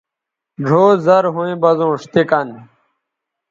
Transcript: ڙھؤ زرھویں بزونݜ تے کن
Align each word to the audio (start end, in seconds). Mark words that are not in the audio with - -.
ڙھؤ 0.65 0.85
زرھویں 1.05 1.55
بزونݜ 1.61 2.01
تے 2.13 2.21
کن 2.29 2.47